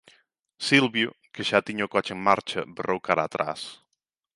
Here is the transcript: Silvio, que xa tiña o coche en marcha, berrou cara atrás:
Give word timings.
Silvio, 0.67 1.09
que 1.33 1.43
xa 1.49 1.59
tiña 1.67 1.87
o 1.87 1.91
coche 1.93 2.11
en 2.15 2.19
marcha, 2.29 2.61
berrou 2.75 2.99
cara 3.07 3.23
atrás: 3.25 3.59